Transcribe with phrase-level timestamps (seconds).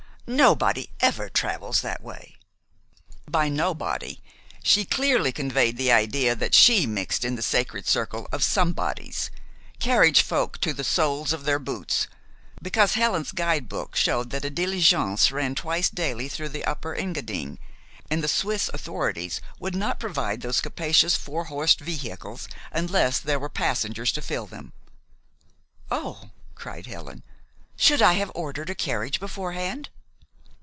[0.27, 2.37] Nobody ever travels that way."
[3.29, 4.21] By "nobody,"
[4.63, 9.29] she clearly conveyed the idea that she mixed in the sacred circle of "somebodies,"
[9.79, 12.07] carriage folk to the soles of their boots,
[12.61, 17.59] because Helen's guidebook showed that a diligence ran twice daily through the Upper Engadine,
[18.09, 23.49] and the Swiss authorities would not provide those capacious four horsed vehicles unless there were
[23.49, 24.71] passengers to fill them.
[25.89, 27.21] "Oh!" cried Helen.
[27.75, 29.89] "Should I have ordered a carriage beforehand?"